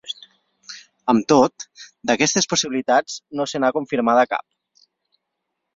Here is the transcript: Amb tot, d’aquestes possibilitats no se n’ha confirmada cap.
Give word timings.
Amb 1.13 1.27
tot, 1.33 1.67
d’aquestes 2.11 2.49
possibilitats 2.55 3.19
no 3.41 3.49
se 3.53 3.61
n’ha 3.63 3.73
confirmada 3.79 4.27
cap. 4.35 4.85